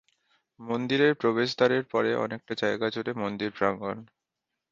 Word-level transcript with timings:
মন্দিরের 0.59 1.13
প্রবেশদ্বারের 1.15 1.83
পরে 1.91 2.11
অনেকটা 2.15 2.53
জায়গা 2.61 2.87
জুড়ে 2.89 3.11
মন্দিরপ্রাঙ্গণ। 3.13 3.97